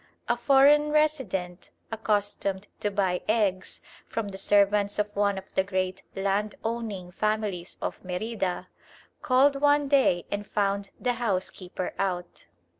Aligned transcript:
A 0.27 0.35
foreign 0.35 0.89
resident, 0.89 1.69
accustomed 1.91 2.67
to 2.79 2.89
buy 2.89 3.21
eggs 3.27 3.81
from 4.07 4.29
the 4.29 4.37
servants 4.39 4.97
of 4.97 5.15
one 5.15 5.37
of 5.37 5.53
the 5.53 5.63
great 5.63 6.01
land 6.15 6.55
owning 6.63 7.11
families 7.11 7.77
of 7.83 8.03
Merida, 8.03 8.67
called 9.21 9.57
one 9.61 9.87
day 9.87 10.25
and 10.31 10.47
found 10.47 10.89
the 10.99 11.13
housekeeper 11.21 11.93
out. 11.99 12.47